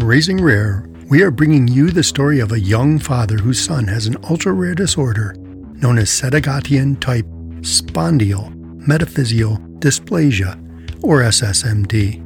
[0.00, 3.86] On Raising Rare, we are bringing you the story of a young father whose son
[3.88, 5.34] has an ultra rare disorder
[5.82, 7.26] known as Sedaghatian type
[7.60, 8.50] spondyl
[8.86, 10.56] metaphyseal dysplasia,
[11.02, 12.18] or SSMD.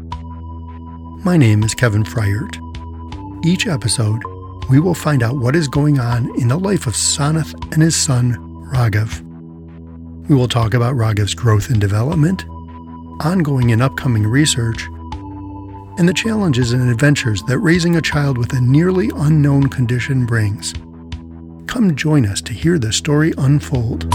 [1.25, 2.55] My name is Kevin Freiert.
[3.45, 4.23] Each episode,
[4.71, 7.97] we will find out what is going on in the life of Sanath and his
[7.97, 8.37] son,
[8.73, 9.21] Raghav.
[10.29, 12.45] We will talk about Raghav's growth and development,
[13.25, 14.87] ongoing and upcoming research,
[15.99, 20.73] and the challenges and adventures that raising a child with a nearly unknown condition brings.
[21.67, 24.11] Come join us to hear the story unfold.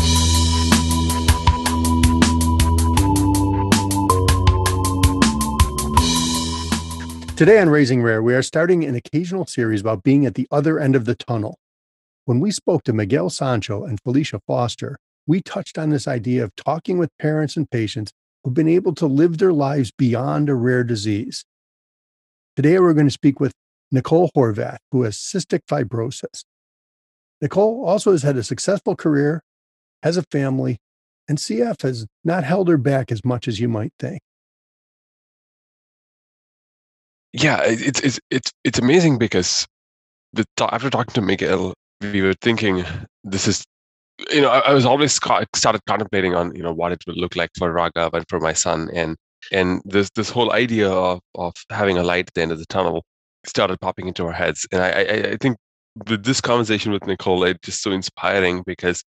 [7.38, 10.78] Today on Raising Rare, we are starting an occasional series about being at the other
[10.78, 11.58] end of the tunnel.
[12.26, 16.54] When we spoke to Miguel Sancho and Felicia Foster, we touched on this idea of
[16.56, 18.12] talking with parents and patients
[18.44, 21.46] who've been able to live their lives beyond a rare disease.
[22.60, 23.54] Today, we're going to speak with
[23.90, 26.44] Nicole Horvath, who has cystic fibrosis.
[27.42, 29.42] Nicole also has had a successful career,
[30.04, 30.78] has a family,
[31.30, 34.20] and CF has not held her back as much as you might think.
[37.32, 39.66] Yeah, it's it's it's it's amazing because
[40.34, 42.84] the after talking to Miguel, we were thinking
[43.24, 43.64] this is
[44.34, 47.38] you know I, I was always started contemplating on you know what it would look
[47.38, 49.16] like for Raghav and for my son and
[49.52, 52.66] and this this whole idea of of having a light at the end of the
[52.66, 53.04] tunnel
[53.46, 55.58] started popping into our heads and I I, I think
[56.08, 59.04] with this conversation with Nicole it's just so inspiring because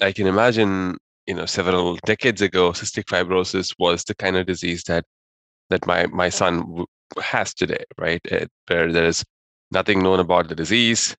[0.00, 4.84] I can imagine you know several decades ago cystic fibrosis was the kind of disease
[4.84, 5.04] that
[5.70, 6.84] that my my son
[7.20, 8.20] has today right?
[8.24, 9.24] It, where there's
[9.70, 11.16] nothing known about the disease.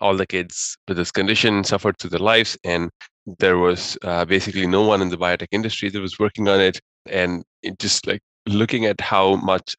[0.00, 2.90] All the kids with this condition suffered through their lives and
[3.38, 6.80] there was uh, basically no one in the biotech industry that was working on it
[7.06, 7.44] and
[7.78, 9.76] just like looking at how much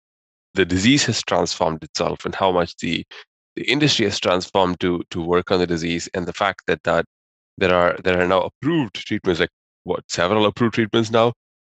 [0.54, 3.06] the disease has transformed itself and how much the
[3.56, 7.06] the industry has transformed to to work on the disease and the fact that that
[7.58, 9.50] there are there are now approved treatments like
[9.84, 11.32] what several approved treatments now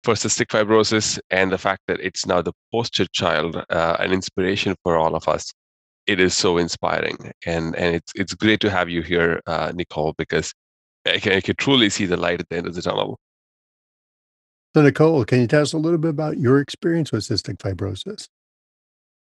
[0.05, 4.75] for cystic fibrosis and the fact that it's now the poster child uh, an inspiration
[4.83, 5.53] for all of us.
[6.07, 10.15] It is so inspiring and and it's it's great to have you here uh, nicole
[10.17, 10.55] because
[11.05, 13.19] I can, I can truly see the light at the end of the tunnel
[14.77, 18.29] so nicole can you tell us a little bit about your experience with cystic fibrosis?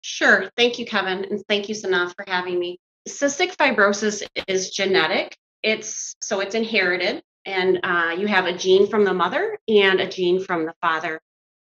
[0.01, 0.47] Sure.
[0.55, 2.77] Thank you kevin and thank you sanath for having me.
[3.07, 5.35] Cystic fibrosis is genetic.
[5.63, 10.07] It's so it's inherited and uh, you have a gene from the mother and a
[10.07, 11.19] gene from the father.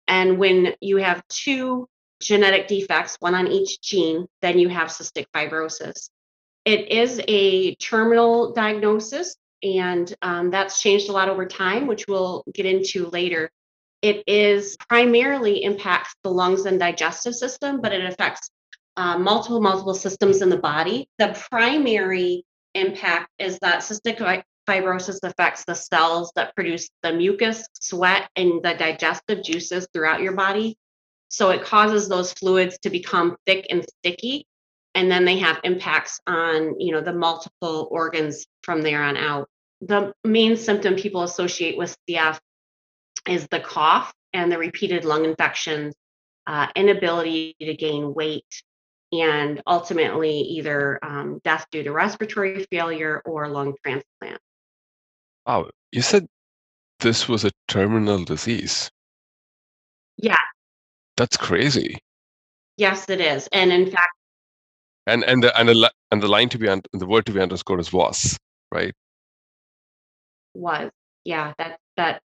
[0.08, 1.90] And when you have two
[2.22, 6.10] genetic defects, one on each gene, then you have cystic fibrosis.
[6.64, 12.46] It is a terminal diagnosis, and um, that's changed a lot over time, which we'll
[12.54, 13.52] get into later.
[14.04, 18.52] It is primarily impacts the lungs and digestive system, but it affects
[18.98, 21.08] uh, multiple, multiple systems in the body.
[21.20, 22.44] The primary
[22.76, 28.74] impact is that cystic fibrosis affects the cells that produce the mucus, sweat, and the
[28.74, 30.76] digestive juices throughout your body.
[31.30, 34.46] So it causes those fluids to become thick and sticky.
[34.96, 39.48] And then they have impacts on, you know, the multiple organs from there on out.
[39.80, 42.38] The main symptom people associate with CF
[43.28, 45.96] is the cough and the repeated lung infections,
[46.48, 48.64] uh, inability to gain weight,
[49.12, 54.40] and ultimately either um, death due to respiratory failure or lung transplant.
[55.46, 56.26] Wow, you said
[57.00, 58.90] this was a terminal disease.
[60.18, 60.38] Yeah,
[61.18, 62.00] that's crazy.
[62.78, 63.48] Yes, it is.
[63.52, 64.16] And in fact,
[65.06, 67.80] and and the and the and the line to be the word to be underscored
[67.80, 68.38] is was
[68.72, 68.94] right.
[70.56, 70.92] Was
[71.26, 72.22] yeah that that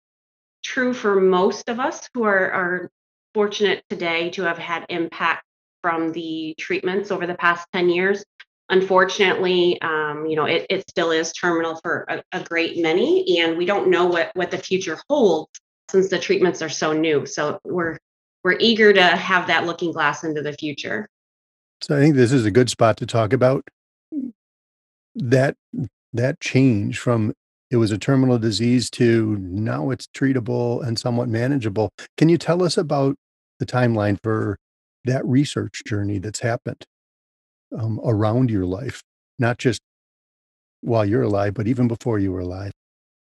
[0.65, 2.91] true for most of us who are are
[3.33, 5.43] fortunate today to have had impact
[5.81, 8.25] from the treatments over the past 10 years.
[8.69, 13.57] Unfortunately um, you know it, it still is terminal for a, a, great many and
[13.57, 15.51] we don't know what what the future holds
[15.89, 17.27] since the treatments are so new.
[17.27, 17.99] So we're
[18.43, 21.07] we're eager to have that looking glass into the future.
[21.81, 23.67] So I think this is a good spot to talk about
[25.13, 25.55] that
[26.13, 27.33] that change from
[27.71, 31.89] it was a terminal disease to now it's treatable and somewhat manageable.
[32.17, 33.15] Can you tell us about
[33.59, 34.57] the timeline for
[35.05, 36.85] that research journey that's happened
[37.77, 39.01] um, around your life,
[39.39, 39.81] not just
[40.81, 42.71] while you're alive, but even before you were alive?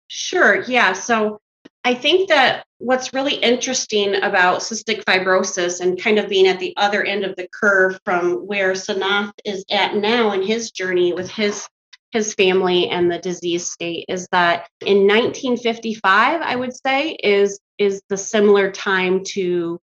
[0.09, 0.63] Sure.
[0.63, 0.93] Yeah.
[0.93, 1.39] So
[1.85, 6.75] I think that what's really interesting about cystic fibrosis and kind of being at the
[6.77, 11.31] other end of the curve from where Sanath is at now in his journey with
[11.31, 11.67] his
[12.17, 18.01] his family and the disease state is that in 1955 I would say is is
[18.09, 19.79] the similar time to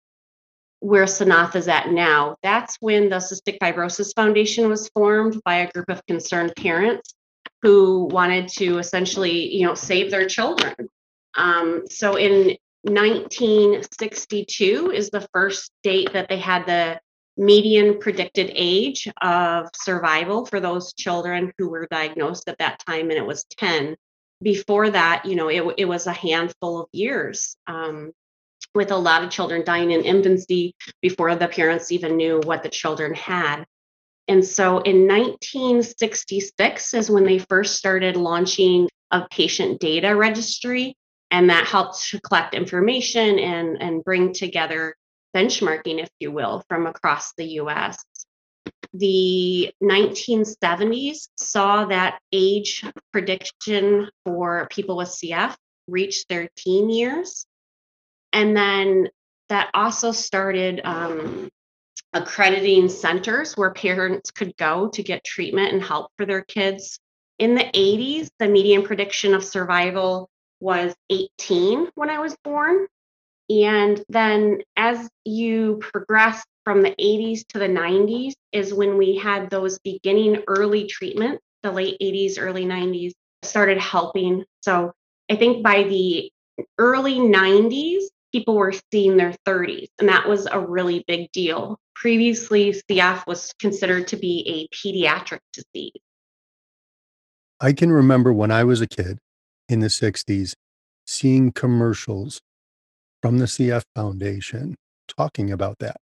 [0.80, 2.38] where Sanath is at now.
[2.42, 7.14] That's when the Cystic Fibrosis Foundation was formed by a group of concerned parents
[7.64, 10.74] who wanted to essentially, you know, save their children.
[11.36, 17.02] Um, so in 1962 is the first date that they had the
[17.38, 23.18] median predicted age of survival for those children who were diagnosed at that time, and
[23.18, 23.96] it was 10.
[24.42, 27.56] Before that, you know, it, it was a handful of years.
[27.68, 28.12] Um,
[28.74, 32.70] with a lot of children dying in infancy before the parents even knew what the
[32.70, 33.66] children had.
[34.28, 40.96] And so in 1966 is when they first started launching a patient data registry,
[41.32, 44.96] and that helped to collect information and, and bring together
[45.36, 48.04] benchmarking, if you will, from across the US.
[48.94, 55.56] The 1970s saw that age prediction for people with CF
[55.88, 57.46] reach their teen years.
[58.34, 59.10] And then
[59.50, 61.50] that also started um,
[62.14, 67.00] accrediting centers where parents could go to get treatment and help for their kids.
[67.40, 70.30] In the 80s, the median prediction of survival
[70.60, 72.88] was 18 when I was born.
[73.52, 79.50] And then as you progress from the 80s to the 90s, is when we had
[79.50, 83.12] those beginning early treatments, the late 80s, early 90s
[83.44, 84.46] started helping.
[84.62, 84.94] So
[85.30, 86.32] I think by the
[86.78, 91.78] early 90s, people were seeing their 30s, and that was a really big deal.
[91.94, 95.92] Previously, CF was considered to be a pediatric disease.
[97.60, 99.20] I can remember when I was a kid
[99.68, 100.54] in the 60s
[101.06, 102.42] seeing commercials
[103.22, 104.76] from the CF Foundation
[105.08, 105.98] talking about that.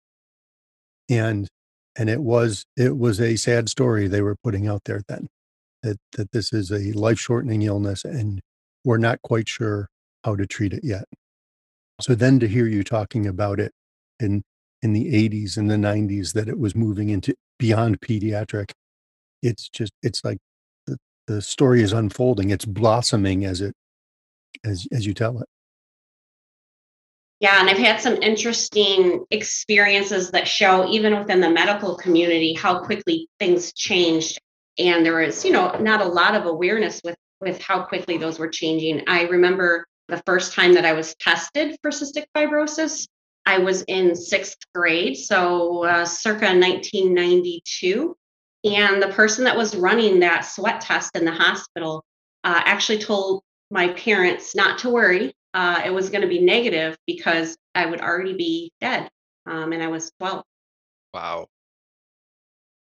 [1.09, 1.47] And
[1.97, 5.27] and it was it was a sad story they were putting out there then
[5.83, 8.41] that that this is a life-shortening illness and
[8.83, 9.87] we're not quite sure
[10.23, 11.05] how to treat it yet.
[12.01, 13.71] So then to hear you talking about it
[14.19, 14.43] in
[14.83, 18.71] in the 80s and the 90s that it was moving into beyond pediatric,
[19.41, 20.37] it's just it's like
[20.85, 20.97] the,
[21.27, 22.49] the story is unfolding.
[22.51, 23.73] It's blossoming as it
[24.63, 25.47] as as you tell it.
[27.39, 32.79] Yeah, and I've had some interesting experiences that show, even within the medical community, how
[32.79, 34.39] quickly things changed.
[34.79, 38.39] And there was, you know, not a lot of awareness with with how quickly those
[38.39, 39.03] were changing.
[39.07, 43.07] I remember the first time that I was tested for cystic fibrosis,
[43.45, 48.15] I was in sixth grade, so uh, circa 1992.
[48.63, 52.03] And the person that was running that sweat test in the hospital
[52.43, 55.33] uh, actually told my parents not to worry.
[55.57, 59.09] Uh, it was going to be negative because I would already be dead.
[59.47, 60.43] Um, and I was 12.
[61.15, 61.47] Wow.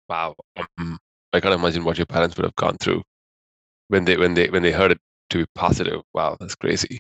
[0.09, 0.35] Wow.
[0.77, 0.99] Um,
[1.33, 3.05] I can't imagine what your parents would have gone through
[3.87, 4.99] when they when they when they heard it
[5.31, 6.03] to be positive.
[6.13, 6.99] Wow, that's crazy.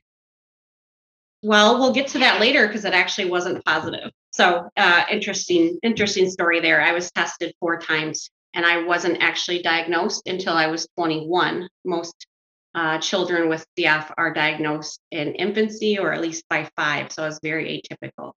[1.42, 4.12] Well, we'll get to that later because it actually wasn't positive.
[4.30, 6.80] So uh, interesting, interesting story there.
[6.80, 11.68] I was tested four times and I wasn't actually diagnosed until I was 21.
[11.84, 12.26] Most
[12.76, 17.10] uh, children with CF are diagnosed in infancy or at least by five.
[17.10, 18.32] So it's very atypical.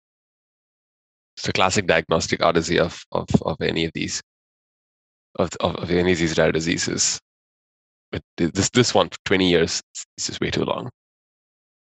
[1.37, 4.21] It's a classic diagnostic odyssey of, of, of any of these
[5.37, 7.19] of, of, of any of these rare diseases.
[8.11, 9.81] But this this one for 20 years
[10.17, 10.89] is just way too long.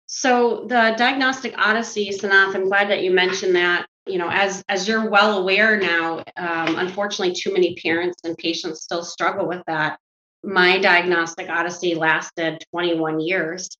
[0.06, 3.86] So the diagnostic odyssey, Sanath, I'm glad that you mentioned that.
[4.06, 8.82] You know, as as you're well aware now, um, unfortunately, too many parents and patients
[8.82, 9.98] still struggle with that.
[10.44, 13.70] My diagnostic odyssey lasted 21 years.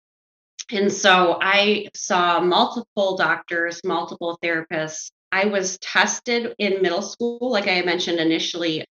[0.73, 5.11] And so I saw multiple doctors, multiple therapists.
[5.31, 8.85] I was tested in middle school, like I mentioned initially,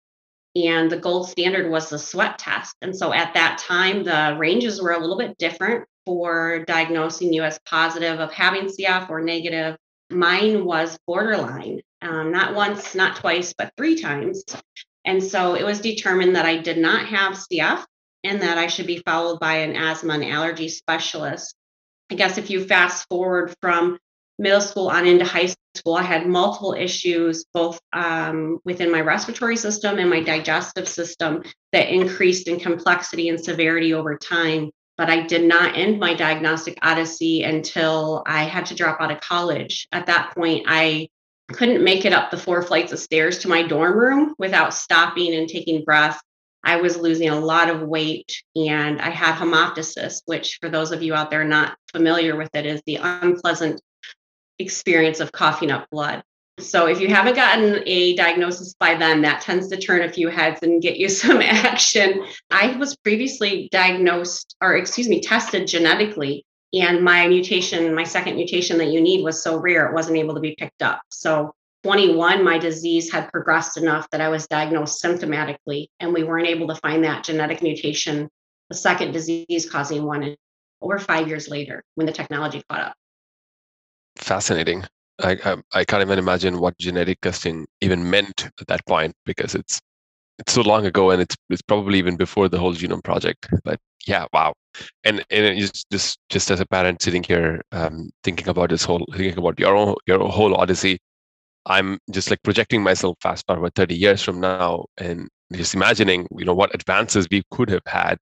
[0.55, 2.75] and the gold standard was the sweat test.
[2.81, 7.43] And so at that time, the ranges were a little bit different for diagnosing you
[7.43, 9.77] as positive of having CF or negative.
[10.09, 14.43] Mine was borderline, um, not once, not twice, but three times.
[15.05, 17.83] And so it was determined that I did not have CF
[18.23, 21.55] and that I should be followed by an asthma and allergy specialist.
[22.11, 23.97] I guess if you fast forward from
[24.37, 29.55] middle school on into high school, I had multiple issues, both um, within my respiratory
[29.55, 35.25] system and my digestive system, that increased in complexity and severity over time but I
[35.25, 39.87] did not end my diagnostic odyssey until I had to drop out of college.
[39.91, 41.09] At that point, I
[41.53, 45.33] couldn't make it up the four flights of stairs to my dorm room without stopping
[45.35, 46.21] and taking breath.
[46.63, 51.01] I was losing a lot of weight and I had hemoptysis, which, for those of
[51.01, 53.81] you out there not familiar with it, is the unpleasant
[54.59, 56.23] experience of coughing up blood.
[56.59, 60.29] So if you haven't gotten a diagnosis by then, that tends to turn a few
[60.29, 62.23] heads and get you some action.
[62.51, 68.77] I was previously diagnosed, or excuse me, tested genetically, and my mutation, my second mutation
[68.77, 71.01] that you need was so rare it wasn't able to be picked up.
[71.09, 76.47] So 21, my disease had progressed enough that I was diagnosed symptomatically, and we weren't
[76.47, 78.29] able to find that genetic mutation,
[78.69, 80.35] the second disease causing one,
[80.81, 82.95] over five years later when the technology caught up.
[84.17, 84.83] Fascinating.
[85.21, 89.55] I, I, I can't even imagine what genetic testing even meant at that point because
[89.55, 89.81] it's
[90.41, 93.47] it's so long ago and it's it's probably even before the whole genome project.
[93.63, 94.53] But yeah, wow.
[95.03, 99.05] And and just just just as a parent sitting here um, thinking about this whole
[99.15, 100.99] thinking about your own your whole odyssey,
[101.65, 106.45] I'm just like projecting myself fast forward 30 years from now and just imagining, you
[106.45, 108.17] know, what advances we could have had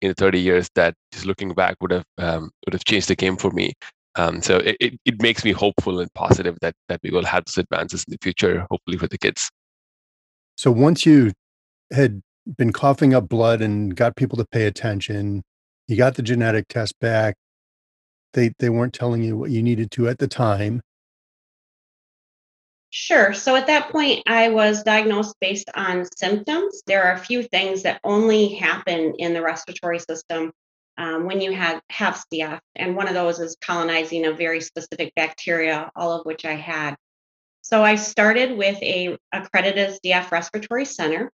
[0.00, 3.36] in 30 years that just looking back would have um, would have changed the game
[3.36, 3.72] for me.
[4.14, 7.44] Um, so it, it, it makes me hopeful and positive that that we will have
[7.44, 9.50] those advances in the future, hopefully for the kids.
[10.56, 11.32] So once you
[11.90, 12.22] had
[12.56, 15.42] been coughing up blood and got people to pay attention,
[15.86, 17.34] you got the genetic test back.
[18.34, 20.82] They they weren't telling you what you needed to at the time.
[22.90, 23.34] Sure.
[23.34, 26.82] So at that point, I was diagnosed based on symptoms.
[26.86, 30.52] There are a few things that only happen in the respiratory system
[30.96, 32.58] um, when you have, have CF.
[32.76, 36.96] And one of those is colonizing a very specific bacteria, all of which I had.
[37.60, 41.30] So I started with a accredited CF respiratory center,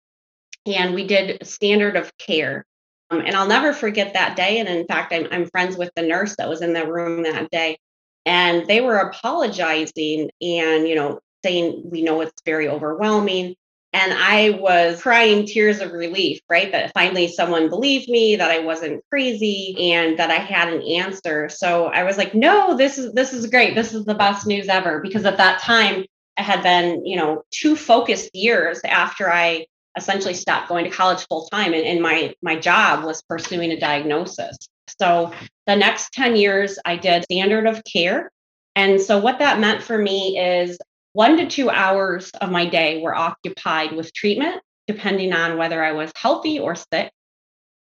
[0.65, 2.65] and we did standard of care.
[3.11, 4.59] Um, and I'll never forget that day.
[4.59, 7.49] And in fact, I'm, I'm friends with the nurse that was in the room that
[7.49, 7.77] day
[8.25, 13.55] and they were apologizing and you know saying, we know it's very overwhelming.
[13.91, 16.71] And I was crying tears of relief, right?
[16.71, 21.49] That finally someone believed me, that I wasn't crazy and that I had an answer.
[21.49, 23.73] So I was like, no, this is this is great.
[23.73, 24.99] This is the best news ever.
[24.99, 26.05] Because at that time
[26.37, 29.65] I had been, you know, two focused years after I
[29.99, 33.79] essentially stopped going to college full time and, and my my job was pursuing a
[33.79, 34.57] diagnosis.
[34.99, 35.31] So
[35.67, 38.31] the next 10 years I did standard of care.
[38.75, 40.77] And so what that meant for me is
[41.13, 45.91] one to two hours of my day were occupied with treatment, depending on whether I
[45.91, 47.11] was healthy or sick.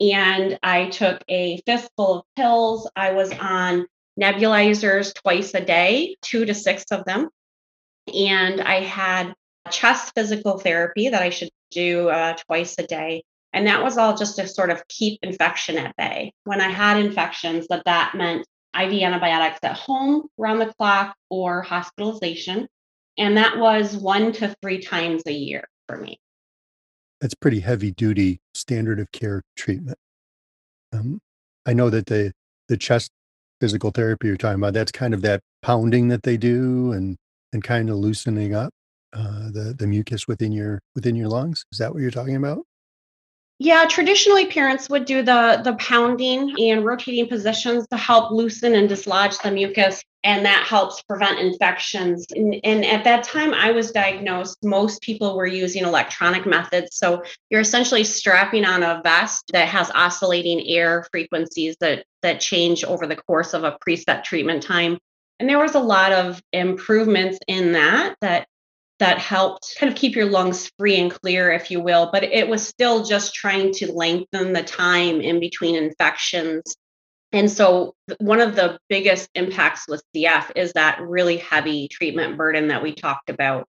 [0.02, 2.90] And I took a fistful of pills.
[2.96, 3.86] I was on
[4.20, 7.30] nebulizers twice a day, two to six of them.
[8.14, 9.34] And I had
[9.70, 13.24] chest physical therapy that I should do uh, twice a day.
[13.54, 16.34] And that was all just to sort of keep infection at bay.
[16.44, 18.46] When I had infections, that that meant
[18.80, 22.68] IV antibiotics at home, round the clock, or hospitalization.
[23.18, 26.20] And that was one to three times a year for me.
[27.20, 29.98] That's pretty heavy duty standard of care treatment.
[30.94, 31.20] Um,
[31.66, 32.32] I know that the
[32.68, 33.12] the chest
[33.60, 37.18] physical therapy you're talking about, that's kind of that pounding that they do and
[37.52, 38.72] and kind of loosening up
[39.14, 41.64] uh, the the mucus within your within your lungs.
[41.72, 42.66] Is that what you're talking about?
[43.60, 48.88] Yeah, traditionally parents would do the the pounding and rotating positions to help loosen and
[48.88, 52.26] dislodge the mucus and that helps prevent infections.
[52.36, 56.98] And, and, at that time I was diagnosed, most people were using electronic methods.
[56.98, 62.84] So you're essentially strapping on a vest that has oscillating air frequencies that that change
[62.84, 64.98] over the course of a preset treatment time.
[65.40, 68.48] And there was a lot of improvements in that that
[69.00, 72.10] that helped kind of keep your lungs free and clear, if you will.
[72.12, 76.76] But it was still just trying to lengthen the time in between infections.
[77.32, 82.68] And so, one of the biggest impacts with CF is that really heavy treatment burden
[82.70, 83.68] that we talked about.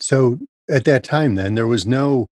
[0.00, 0.38] So,
[0.68, 2.26] at that time, then, there was no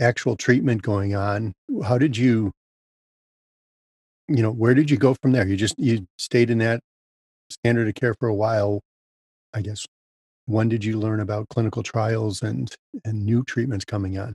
[0.00, 1.54] actual treatment going on.
[1.84, 2.50] How did you,
[4.28, 5.46] you know, where did you go from there?
[5.46, 6.80] You just, you stayed in that
[7.48, 8.80] standard of care for a while,
[9.54, 9.86] I guess
[10.46, 14.34] when did you learn about clinical trials and and new treatments coming on?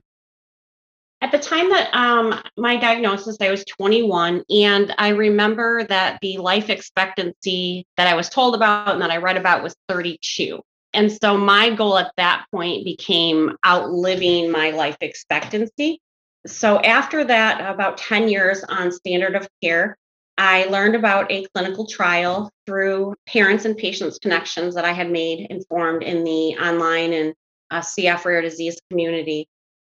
[1.20, 6.38] At the time that um, my diagnosis, I was 21, and I remember that the
[6.38, 10.60] life expectancy that I was told about and that I read about was 32.
[10.94, 16.00] And so my goal at that point became outliving my life expectancy.
[16.46, 19.98] So after that, about 10 years on standard of care,
[20.38, 25.48] I learned about a clinical trial through parents and patients connections that I had made
[25.50, 27.34] and formed in the online and
[27.72, 29.48] uh, CF rare disease community.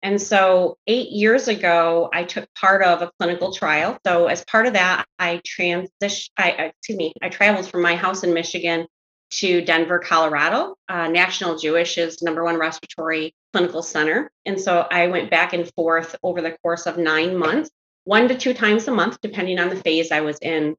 [0.03, 3.99] And so, eight years ago, I took part of a clinical trial.
[4.07, 6.31] So, as part of that, I transitioned.
[6.39, 7.13] I excuse me.
[7.21, 8.87] I traveled from my house in Michigan
[9.33, 10.75] to Denver, Colorado.
[10.89, 15.71] Uh, National Jewish is number one respiratory clinical center, and so I went back and
[15.75, 17.71] forth over the course of nine months
[18.05, 20.77] one to two times a month, depending on the phase I was in.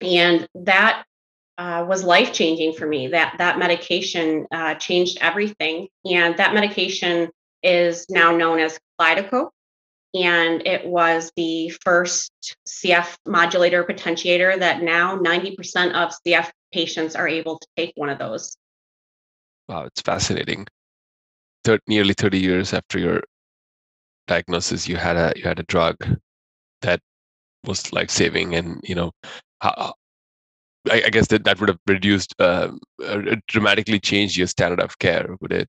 [0.00, 1.04] And that
[1.58, 3.08] uh, was life changing for me.
[3.08, 7.28] That that medication uh, changed everything, and that medication
[7.62, 9.50] is now known as Kalydeco,
[10.14, 12.32] and it was the first
[12.66, 18.18] CF modulator potentiator that now 90% of CF patients are able to take one of
[18.18, 18.56] those.
[19.68, 20.66] wow, it's fascinating.
[21.64, 23.22] Thir- nearly 30 years after your
[24.26, 25.96] diagnosis, you had a you had a drug
[26.82, 27.00] that
[27.64, 29.12] was like saving, and you know,
[29.60, 29.94] how,
[30.90, 32.70] I, I, guess that that would have reduced, uh,
[33.04, 35.68] uh, dramatically changed your standard of care, would it?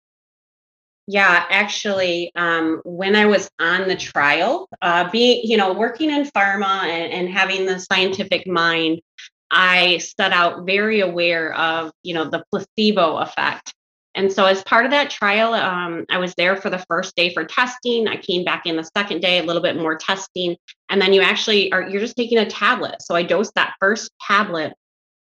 [1.08, 6.26] Yeah, actually, um, when I was on the trial, uh, being you know working in
[6.26, 9.02] pharma and, and having the scientific mind,
[9.50, 13.74] I set out very aware of you know the placebo effect.
[14.16, 17.34] And so, as part of that trial, um, I was there for the first day
[17.34, 18.08] for testing.
[18.08, 20.58] I came back in the second day, a little bit more testing,
[20.90, 23.02] and then you actually are you're just taking a tablet.
[23.02, 24.74] So I dosed that first tablet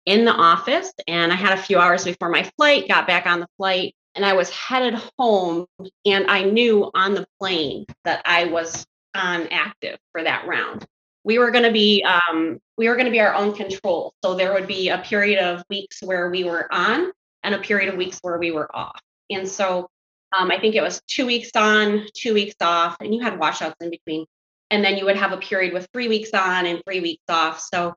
[0.06, 2.88] in the office, and I had a few hours before my flight.
[2.88, 5.66] Got back on the flight, and I was headed home,
[6.04, 10.84] and I knew on the plane that I was on active for that round.
[11.22, 14.14] We were going to be um, we were going to be our own control.
[14.24, 17.88] So there would be a period of weeks where we were on, and a period
[17.88, 19.00] of weeks where we were off.
[19.30, 19.88] And so
[20.36, 23.76] um, I think it was two weeks on, two weeks off, and you had washouts
[23.80, 24.26] in between.
[24.70, 27.60] And then you would have a period with three weeks on and three weeks off.
[27.60, 27.94] So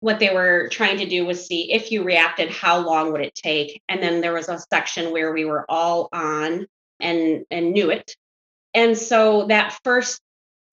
[0.00, 3.34] what they were trying to do was see if you reacted, how long would it
[3.34, 3.80] take?
[3.88, 6.66] And then there was a section where we were all on
[7.00, 8.16] and and knew it.
[8.74, 10.20] And so that first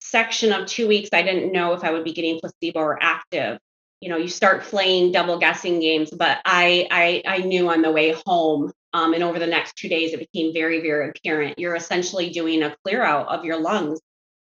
[0.00, 3.58] section of two weeks, I didn't know if I would be getting placebo or active
[4.00, 7.90] you know you start playing double guessing games but i i, I knew on the
[7.90, 11.58] way home um, and over the next two days it became very very apparent.
[11.58, 14.00] You're essentially doing a clear out of your lungs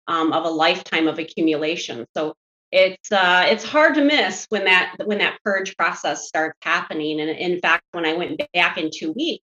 [0.06, 2.06] um, of a lifetime of accumulation.
[2.16, 2.34] So
[2.70, 7.20] it's uh, it's hard to miss when that when that purge process starts happening.
[7.20, 9.44] And in fact when i went back in two weeks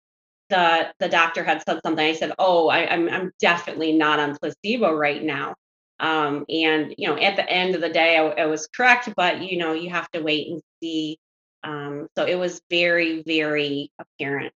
[0.49, 2.05] the the doctor had said something.
[2.05, 5.55] I said oh I, I'm, I'm definitely not on placebo right now
[5.99, 9.41] um, and you know, at the end of the day, I, I, was correct, but
[9.41, 11.17] you know, you have to wait and see.
[11.63, 14.53] Um, so it was very, very apparent.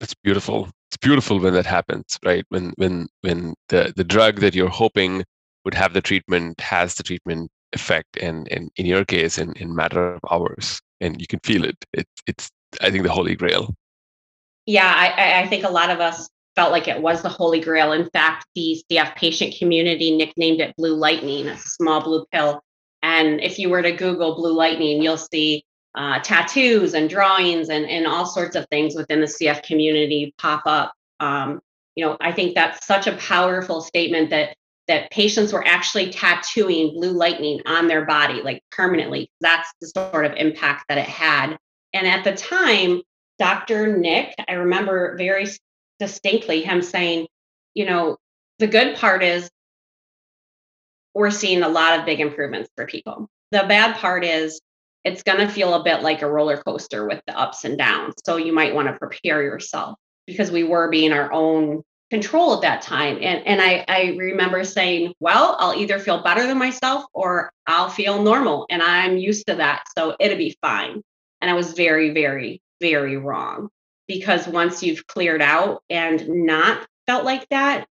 [0.00, 0.68] It's beautiful.
[0.88, 2.44] It's beautiful when that happens, right?
[2.50, 5.24] When when when the the drug that you're hoping
[5.64, 9.74] would have the treatment has the treatment effect, and, and in your case, in in
[9.74, 11.76] matter of hours, and you can feel it.
[11.92, 13.74] It it's I think the holy grail.
[14.66, 17.92] Yeah, I, I think a lot of us felt like it was the holy grail.
[17.92, 21.48] In fact, the CF patient community nicknamed it Blue Lightning.
[21.48, 22.62] A small blue pill.
[23.02, 25.64] And if you were to Google Blue Lightning, you'll see
[25.94, 30.62] uh, tattoos and drawings and, and all sorts of things within the CF community pop
[30.66, 30.92] up.
[31.20, 31.60] Um,
[31.94, 36.92] you know, I think that's such a powerful statement that that patients were actually tattooing
[36.92, 39.30] blue lightning on their body, like permanently.
[39.40, 41.56] That's the sort of impact that it had.
[41.94, 43.00] And at the time,
[43.38, 43.96] Dr.
[43.96, 45.46] Nick, I remember very
[45.98, 47.26] distinctly him saying,
[47.74, 48.16] you know,
[48.58, 49.50] the good part is
[51.14, 53.28] we're seeing a lot of big improvements for people.
[53.52, 54.60] The bad part is
[55.04, 58.14] it's going to feel a bit like a roller coaster with the ups and downs.
[58.24, 62.62] So you might want to prepare yourself because we were being our own control at
[62.62, 63.18] that time.
[63.20, 67.90] And and I, I remember saying, well, I'll either feel better than myself or I'll
[67.90, 68.66] feel normal.
[68.70, 69.84] And I'm used to that.
[69.96, 71.02] So it'll be fine.
[71.40, 73.68] And I was very, very, very wrong
[74.06, 77.86] because once you've cleared out and not felt like that,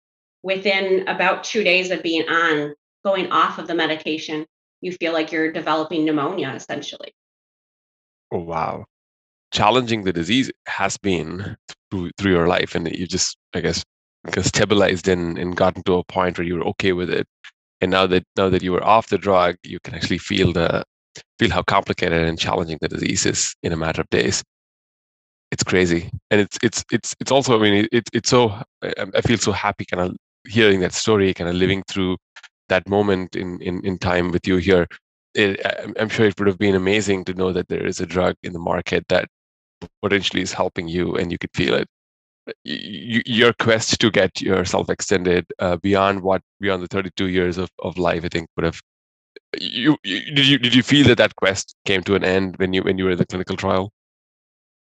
[0.43, 4.45] within about two days of being on, going off of the medication,
[4.81, 7.13] you feel like you're developing pneumonia essentially.
[8.31, 8.85] Oh, wow.
[9.51, 11.57] Challenging the disease has been
[11.89, 13.83] through, through your life, and you just, I guess,
[14.41, 17.27] stabilized and, and gotten to a point where you were okay with it.
[17.81, 20.83] And now that now that you were off the drug, you can actually feel the
[21.39, 24.43] feel how complicated and challenging the disease is in a matter of days
[25.51, 26.09] it's crazy.
[26.31, 29.85] And it's it's it's it's also i mean it's it's so i feel so happy
[29.85, 30.15] kind of
[30.47, 32.17] hearing that story kind of living through
[32.69, 34.87] that moment in in, in time with you here.
[35.33, 35.61] It,
[35.99, 38.51] i'm sure it would have been amazing to know that there is a drug in
[38.51, 39.29] the market that
[40.01, 41.87] potentially is helping you and you could feel it.
[42.65, 47.69] You, your quest to get yourself extended uh, beyond what beyond the 32 years of,
[47.79, 48.81] of life i think would have
[49.59, 52.73] you, you did you did you feel that that quest came to an end when
[52.73, 53.91] you when you were in the clinical trial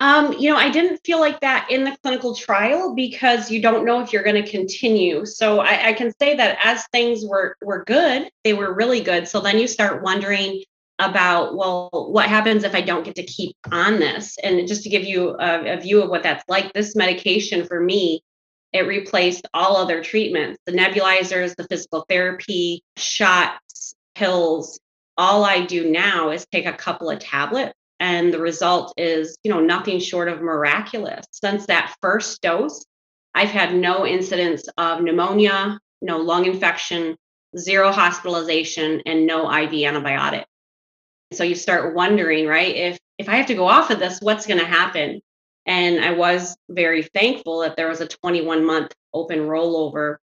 [0.02, 3.84] um, you know, I didn't feel like that in the clinical trial because you don't
[3.84, 5.24] know if you're going to continue.
[5.24, 9.28] So I, I, can say that as things were were good, they were really good.
[9.28, 10.64] So then you start wondering
[10.98, 14.38] about, well, what happens if I don't get to keep on this?
[14.42, 17.80] And just to give you a, a view of what that's like, this medication for
[17.80, 18.22] me,
[18.72, 24.80] it replaced all other treatments, the nebulizers, the physical therapy, shots, pills.
[25.16, 29.50] All I do now is take a couple of tablets and the result is you
[29.50, 31.24] know nothing short of miraculous.
[31.30, 32.84] Since that first dose
[33.34, 37.16] i've had no incidents of pneumonia no lung infection
[37.56, 40.44] zero hospitalization and no iv antibiotic.
[41.32, 44.46] So you start wondering right if if i have to go off of this what's
[44.46, 45.22] going to happen?
[45.64, 50.16] And I was very thankful that there was a 21 month open rollover.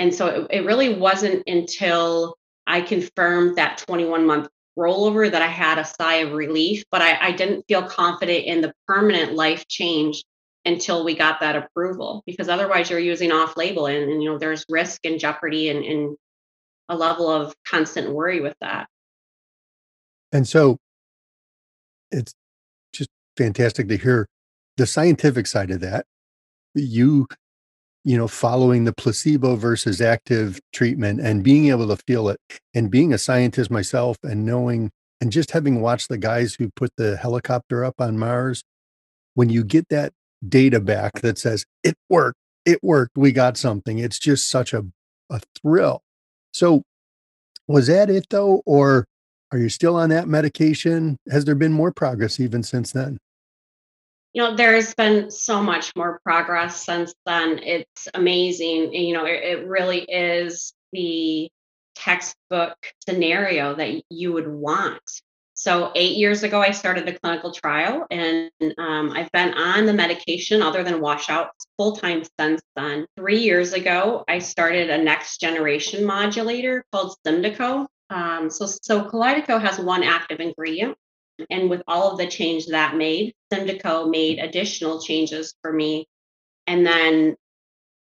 [0.00, 5.46] And so it, it really wasn't until I confirmed that 21 month rollover that I
[5.46, 9.66] had a sigh of relief, but I, I didn't feel confident in the permanent life
[9.68, 10.22] change
[10.64, 14.38] until we got that approval because otherwise you're using off label and, and, you know
[14.38, 16.16] there's risk and jeopardy and, and
[16.88, 18.88] a level of constant worry with that.
[20.32, 20.78] And so
[22.10, 22.34] it's
[22.92, 24.28] just fantastic to hear
[24.76, 26.04] the scientific side of that.
[26.74, 27.28] You
[28.06, 32.40] you know following the placebo versus active treatment and being able to feel it
[32.74, 34.90] and being a scientist myself and knowing
[35.20, 38.62] and just having watched the guys who put the helicopter up on mars
[39.36, 40.12] when you get that
[40.48, 43.98] data back that says it worked, it worked, we got something.
[43.98, 44.84] It's just such a,
[45.30, 46.02] a thrill.
[46.52, 46.82] So,
[47.68, 48.62] was that it though?
[48.66, 49.06] Or
[49.52, 51.18] are you still on that medication?
[51.30, 53.18] Has there been more progress even since then?
[54.36, 57.58] You know, there's been so much more progress since then.
[57.62, 58.92] It's amazing.
[58.92, 61.50] You know, it, it really is the
[61.94, 62.76] textbook
[63.08, 65.00] scenario that you would want
[65.58, 69.94] so, eight years ago, I started the clinical trial, and um, I've been on the
[69.94, 73.06] medication other than washouts full time since then.
[73.16, 77.86] Three years ago, I started a next generation modulator called Symdeko.
[78.10, 80.94] Um, so, so Kalydeco has one active ingredient,
[81.50, 86.06] and with all of the change that made, Symdeko made additional changes for me.
[86.66, 87.36] And then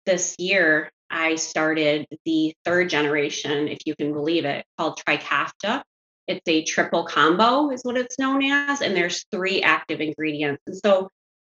[0.06, 5.82] this year, I started the third generation, if you can believe it, called Trikafta
[6.30, 10.62] it's a triple combo, is what it's known as, and there's three active ingredients.
[10.66, 11.10] And so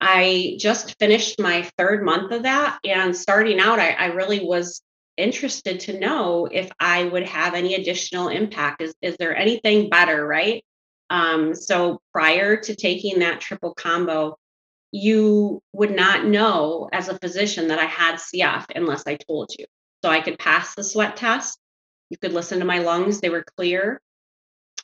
[0.00, 2.78] I just finished my third month of that.
[2.84, 4.80] And starting out, I, I really was
[5.16, 8.80] interested to know if I would have any additional impact.
[8.80, 10.64] Is, is there anything better, right?
[11.10, 14.36] Um, so prior to taking that triple combo,
[14.92, 19.66] you would not know as a physician that I had CF unless I told you.
[20.02, 21.58] So I could pass the sweat test.
[22.08, 24.00] You could listen to my lungs, they were clear.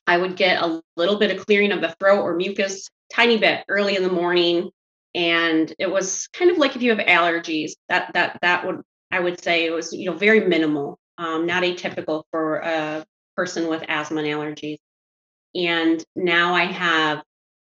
[0.07, 3.65] I would get a little bit of clearing of the throat or mucus, tiny bit
[3.69, 4.71] early in the morning.
[5.15, 9.21] And it was kind of like if you have allergies, that that that would I
[9.21, 13.85] would say it was you know very minimal, um, not atypical for a person with
[13.89, 14.79] asthma and allergies.
[15.57, 17.23] And now I have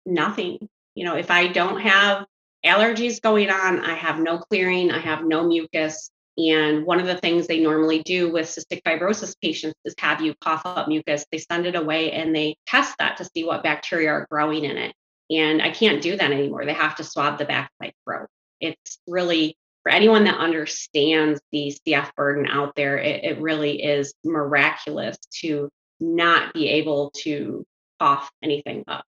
[0.06, 0.67] nothing.
[0.95, 2.26] You know, if I don't have
[2.65, 7.17] allergies going on, I have no clearing, I have no mucus, and one of the
[7.17, 11.26] things they normally do with cystic fibrosis patients is have you cough up mucus.
[11.32, 14.78] They send it away and they test that to see what bacteria are growing in
[14.78, 14.93] it.
[15.30, 16.65] And I can't do that anymore.
[16.65, 18.28] They have to swab the back of my throat.
[18.60, 24.13] It's really, for anyone that understands the CF burden out there, it, it really is
[24.24, 25.69] miraculous to
[26.02, 27.65] not be able to
[27.99, 29.05] cough anything up.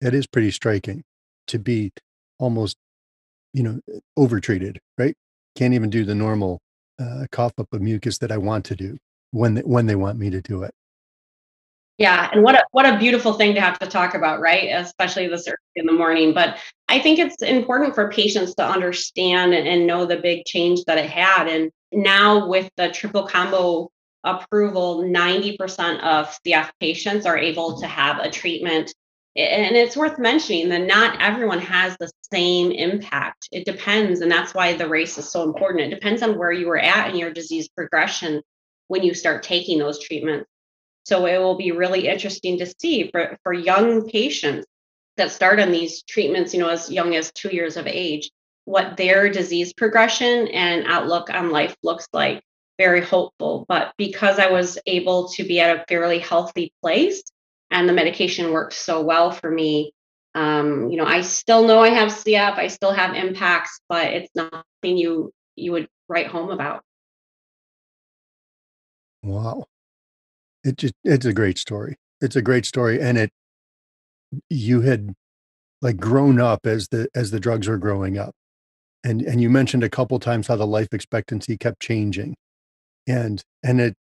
[0.00, 1.04] It is pretty striking
[1.48, 1.92] to be
[2.38, 2.76] almost,
[3.52, 3.80] you know,
[4.16, 5.16] overtreated, right?
[5.54, 6.60] can't even do the normal
[7.00, 8.98] uh, cough up of mucus that I want to do
[9.30, 10.72] when they, when they want me to do it.
[11.98, 14.70] Yeah, and what a what a beautiful thing to have to talk about, right?
[14.70, 16.32] Especially this early in the morning.
[16.32, 16.56] But
[16.88, 20.98] I think it's important for patients to understand and, and know the big change that
[20.98, 21.48] it had.
[21.48, 23.90] And now with the triple combo
[24.24, 28.92] approval, 90% of CF patients are able to have a treatment
[29.34, 33.48] and it's worth mentioning that not everyone has the same impact.
[33.50, 35.80] It depends, and that's why the race is so important.
[35.80, 38.42] It depends on where you were at in your disease progression
[38.88, 40.50] when you start taking those treatments.
[41.04, 44.66] So it will be really interesting to see for, for young patients
[45.16, 48.30] that start on these treatments, you know, as young as two years of age,
[48.66, 52.42] what their disease progression and outlook on life looks like.
[52.82, 53.64] Very hopeful.
[53.68, 57.22] But because I was able to be at a fairly healthy place,
[57.70, 59.92] and the medication worked so well for me.
[60.34, 64.30] Um, you know, I still know I have CF, I still have impacts, but it's
[64.34, 66.82] nothing you you would write home about.
[69.22, 69.66] Wow.
[70.64, 71.94] It just it's a great story.
[72.20, 73.00] It's a great story.
[73.00, 73.30] And it
[74.50, 75.14] you had
[75.82, 78.34] like grown up as the as the drugs were growing up.
[79.04, 82.34] And and you mentioned a couple times how the life expectancy kept changing.
[83.06, 83.94] And and it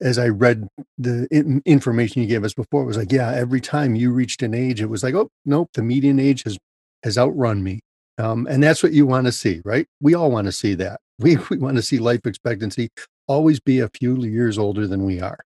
[0.00, 0.66] as I read
[0.98, 1.28] the
[1.64, 4.80] information you gave us before, it was like, yeah, every time you reached an age,
[4.80, 6.58] it was like, oh, nope, the median age has
[7.04, 7.80] has outrun me.
[8.18, 9.86] Um, and that's what you want to see, right?
[10.00, 11.00] We all want to see that.
[11.18, 12.88] We, we want to see life expectancy
[13.28, 15.38] always be a few years older than we are.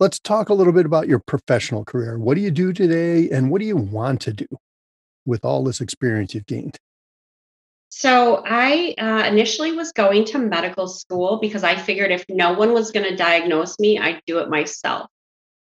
[0.00, 2.18] Let's talk a little bit about your professional career.
[2.18, 4.46] What do you do today, and what do you want to do
[5.26, 6.78] with all this experience you've gained?
[7.98, 12.72] So I uh, initially was going to medical school because I figured if no one
[12.72, 15.10] was going to diagnose me, I'd do it myself.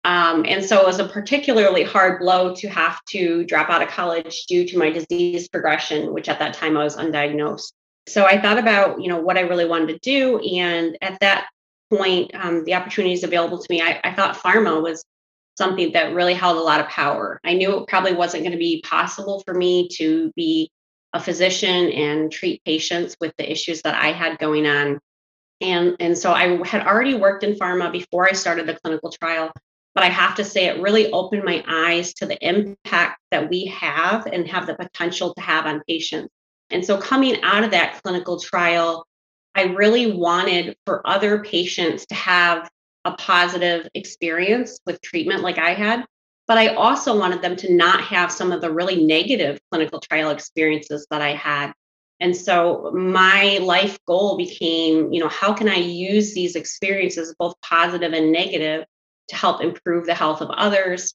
[0.02, 3.88] Um, and so it was a particularly hard blow to have to drop out of
[3.90, 7.70] college due to my disease progression, which at that time I was undiagnosed.
[8.08, 10.40] So I thought about, you know, what I really wanted to do.
[10.40, 11.46] And at that
[11.88, 15.04] point, um, the opportunities available to me, I, I thought pharma was
[15.56, 17.38] something that really held a lot of power.
[17.44, 20.68] I knew it probably wasn't going to be possible for me to be
[21.12, 24.98] a physician and treat patients with the issues that I had going on.
[25.60, 29.52] And, and so I had already worked in pharma before I started the clinical trial,
[29.94, 33.66] but I have to say it really opened my eyes to the impact that we
[33.66, 36.32] have and have the potential to have on patients.
[36.70, 39.06] And so coming out of that clinical trial,
[39.54, 42.70] I really wanted for other patients to have
[43.04, 46.04] a positive experience with treatment like I had.
[46.48, 50.30] But I also wanted them to not have some of the really negative clinical trial
[50.30, 51.72] experiences that I had.
[52.20, 57.54] And so my life goal became, you know, how can I use these experiences, both
[57.62, 58.84] positive and negative,
[59.28, 61.14] to help improve the health of others,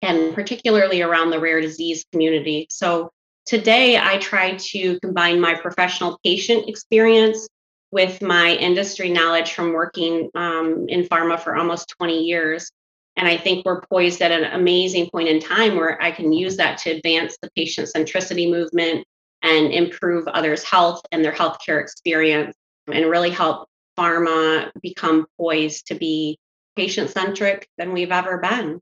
[0.00, 2.66] and particularly around the rare disease community.
[2.70, 3.10] So
[3.46, 7.48] today I try to combine my professional patient experience
[7.90, 12.70] with my industry knowledge from working um, in pharma for almost 20 years.
[13.16, 16.56] And I think we're poised at an amazing point in time where I can use
[16.58, 19.06] that to advance the patient centricity movement
[19.42, 22.54] and improve others' health and their healthcare experience
[22.86, 26.38] and really help pharma become poised to be
[26.76, 28.80] patient centric than we've ever been.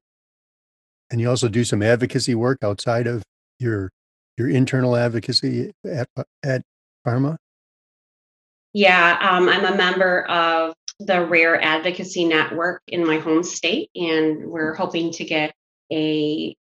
[1.10, 3.22] And you also do some advocacy work outside of
[3.58, 3.90] your
[4.36, 6.08] your internal advocacy at
[6.42, 6.62] at
[7.06, 7.36] pharma.
[8.72, 10.74] Yeah, um, I'm a member of
[11.06, 15.54] the Rare Advocacy Network in my home state, and we're hoping to get
[15.92, 16.56] a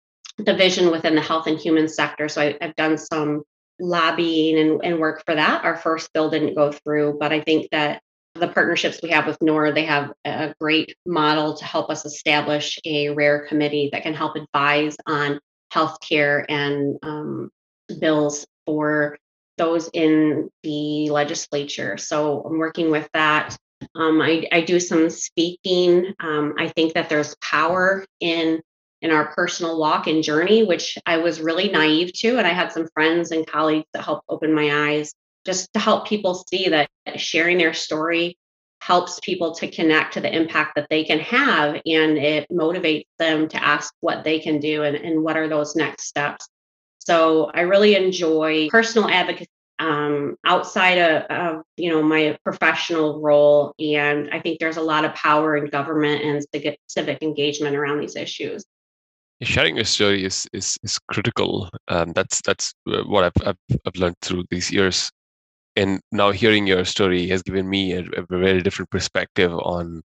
[0.43, 2.29] division within the health and human sector.
[2.29, 3.43] So I, have done some
[3.79, 5.65] lobbying and, and work for that.
[5.65, 8.03] Our first bill didn't go through, but I think that
[8.35, 12.79] the partnerships we have with NORD, they have a great model to help us establish
[12.85, 15.41] a rare committee that can help advise on
[15.73, 17.51] healthcare and um,
[18.01, 19.19] bills for
[19.59, 21.99] those in the legislature.
[21.99, 23.57] So I'm working with that.
[23.95, 26.15] Um, I, I, do some speaking.
[26.21, 28.61] Um, I think that there's power in
[29.03, 32.71] in our personal walk and journey, which I was really naive to, and I had
[32.71, 35.13] some friends and colleagues that helped open my eyes
[35.45, 38.37] just to help people see that sharing their story
[38.81, 43.47] helps people to connect to the impact that they can have and it motivates them
[43.49, 46.49] to ask what they can do and, and what are those next steps
[46.99, 53.75] so i really enjoy personal advocacy um, outside of, of, you know my professional role.
[53.81, 56.45] And i think there's a lot of power in government and
[56.87, 58.65] civic engagement around these issues.
[59.43, 61.69] Sharing your story is is, is critical.
[61.89, 65.11] Um, that's that's uh, what I've, I've, I've learned through these years.
[65.77, 70.03] And now hearing your story has given me a, a, very different perspective on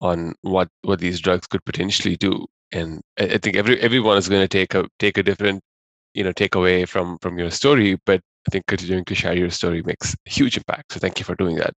[0.00, 2.46] on what what these drugs could potentially do.
[2.72, 5.62] And I, I think every everyone is going to take a take a different
[6.14, 9.50] you know take away from from your story but i think continuing to share your
[9.50, 11.74] story makes huge impact so thank you for doing that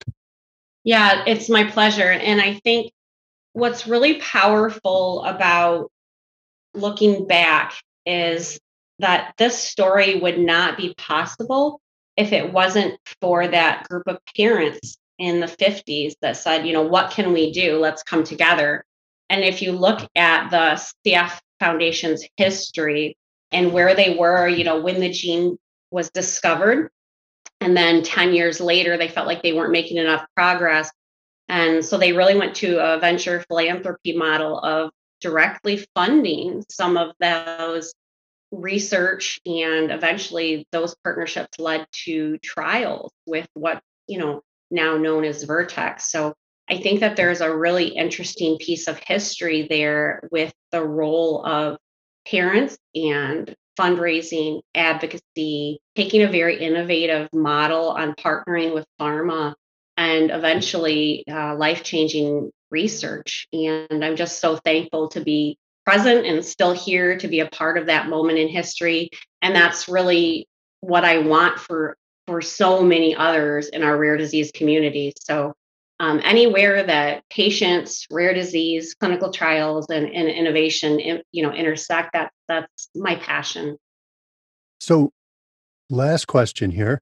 [0.84, 2.92] yeah it's my pleasure and i think
[3.54, 5.92] what's really powerful about
[6.74, 7.74] looking back
[8.06, 8.60] is
[9.00, 11.82] that this story would not be possible
[12.16, 16.82] if it wasn't for that group of parents in the 50s that said, you know,
[16.82, 17.78] what can we do?
[17.78, 18.84] Let's come together.
[19.30, 23.18] And if you look at the CF Foundation's history
[23.52, 25.58] and where they were, you know, when the gene
[25.92, 26.90] was discovered,
[27.62, 30.92] and then 10 years later, they felt like they weren't making enough progress.
[31.50, 37.14] And so they really went to a venture philanthropy model of directly funding some of
[37.20, 37.94] those
[38.52, 45.44] research and eventually those partnerships led to trials with what you know now known as
[45.44, 46.34] vertex so
[46.70, 51.78] i think that there's a really interesting piece of history there with the role of
[52.26, 59.54] parents and fundraising advocacy taking a very innovative model on partnering with pharma
[59.98, 66.44] and eventually uh, life changing research and i'm just so thankful to be present and
[66.44, 69.10] still here to be a part of that moment in history.
[69.42, 70.46] And that's really
[70.82, 71.96] what I want for
[72.28, 75.14] for so many others in our rare disease community.
[75.18, 75.54] So
[76.00, 81.00] um, anywhere that patients, rare disease, clinical trials, and, and innovation,
[81.32, 83.78] you know, intersect, that that's my passion.
[84.80, 85.12] So,
[85.90, 87.02] last question here: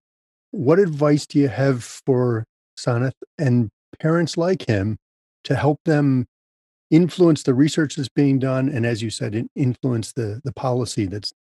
[0.51, 2.45] What advice do you have for
[2.79, 4.97] Sanath and parents like him
[5.43, 6.25] to help them
[6.91, 11.34] influence the research that's being done and as you said influence the the policy that's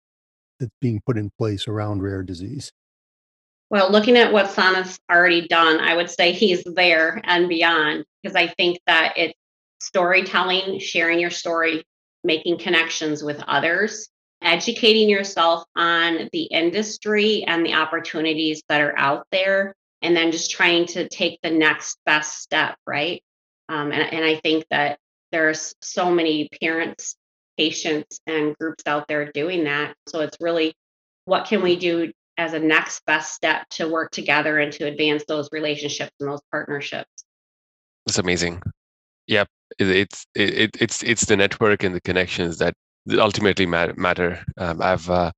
[0.61, 2.73] that's being put in place around rare disease
[3.73, 8.37] well looking at what Sanath's already done i would say he's there and beyond because
[8.37, 9.35] i think that it's
[9.83, 11.85] storytelling, sharing your story,
[12.25, 14.09] making connections with others,
[14.41, 20.51] educating yourself on the industry and the opportunities that are out there, and then just
[20.51, 23.23] trying to take the next best step, right?
[23.69, 24.99] Um, and, and I think that
[25.33, 27.17] there's so many parents,
[27.57, 29.95] patients, and groups out there doing that.
[30.09, 30.75] So it's really
[31.25, 35.25] what can we do as a next best step to work together and to advance
[35.29, 37.25] those relationships and those partnerships.
[38.07, 38.63] That's amazing.
[39.27, 42.75] Yep, it, it's it, it's it's the network and the connections that
[43.13, 43.95] ultimately matter.
[43.97, 44.45] matter.
[44.57, 45.31] Um, I've, uh,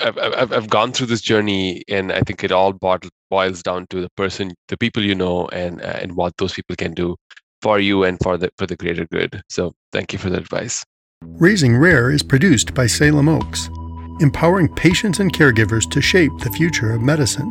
[0.00, 4.00] I've I've I've gone through this journey, and I think it all boils down to
[4.00, 7.16] the person, the people you know, and uh, and what those people can do
[7.62, 9.42] for you and for the for the greater good.
[9.48, 10.84] So thank you for the advice.
[11.24, 13.68] Raising Rare is produced by Salem Oaks
[14.22, 17.50] empowering patients and caregivers to shape the future of medicine.